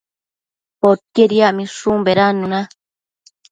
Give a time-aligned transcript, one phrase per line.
[0.81, 2.59] Poquied yacmishun bedannuna